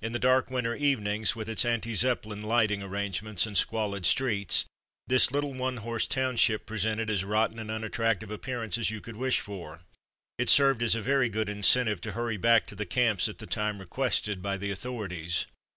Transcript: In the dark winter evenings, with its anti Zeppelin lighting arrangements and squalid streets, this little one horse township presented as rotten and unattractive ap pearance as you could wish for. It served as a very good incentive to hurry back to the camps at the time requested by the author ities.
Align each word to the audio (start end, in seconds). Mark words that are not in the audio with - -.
In 0.00 0.10
the 0.10 0.18
dark 0.18 0.50
winter 0.50 0.74
evenings, 0.74 1.36
with 1.36 1.48
its 1.48 1.64
anti 1.64 1.94
Zeppelin 1.94 2.42
lighting 2.42 2.82
arrangements 2.82 3.46
and 3.46 3.56
squalid 3.56 4.04
streets, 4.06 4.64
this 5.06 5.30
little 5.30 5.54
one 5.54 5.76
horse 5.76 6.08
township 6.08 6.66
presented 6.66 7.08
as 7.08 7.22
rotten 7.22 7.60
and 7.60 7.70
unattractive 7.70 8.32
ap 8.32 8.40
pearance 8.40 8.76
as 8.76 8.90
you 8.90 9.00
could 9.00 9.14
wish 9.14 9.38
for. 9.38 9.82
It 10.36 10.48
served 10.48 10.82
as 10.82 10.96
a 10.96 11.00
very 11.00 11.28
good 11.28 11.48
incentive 11.48 12.00
to 12.00 12.10
hurry 12.10 12.38
back 12.38 12.66
to 12.66 12.74
the 12.74 12.84
camps 12.86 13.28
at 13.28 13.38
the 13.38 13.46
time 13.46 13.78
requested 13.78 14.42
by 14.42 14.56
the 14.56 14.72
author 14.72 14.88
ities. 15.06 15.46